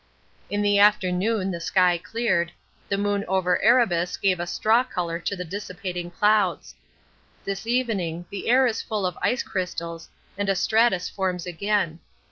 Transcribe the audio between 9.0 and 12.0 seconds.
of ice crystals and a stratus forms again.